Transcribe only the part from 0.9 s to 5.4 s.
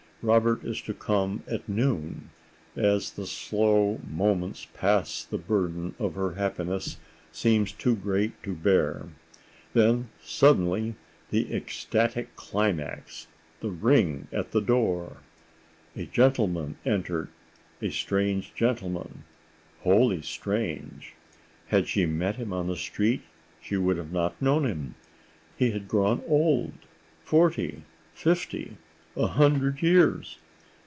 come at noon; as the slow moments pass the